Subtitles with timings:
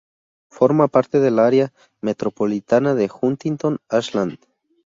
[0.49, 4.39] Forma parte del área metropolitana de Huntington–Ashland.